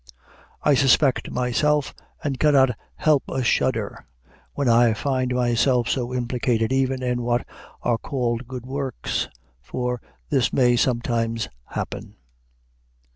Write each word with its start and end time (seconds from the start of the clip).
I 0.63 0.73
suspect 0.73 1.29
myself, 1.29 1.93
and 2.23 2.39
cannot 2.39 2.75
help 2.95 3.21
a 3.29 3.43
shudder, 3.43 4.07
when 4.53 4.67
I 4.67 4.95
find 4.95 5.31
myself 5.35 5.87
so 5.89 6.11
implicated 6.11 6.73
even 6.73 7.03
in 7.03 7.21
what 7.21 7.45
are 7.83 7.99
called 7.99 8.47
good 8.47 8.65
works, 8.65 9.27
for 9.61 10.01
this 10.31 10.51
may 10.51 10.75
sometimes 10.75 11.49
happen. 11.65 12.15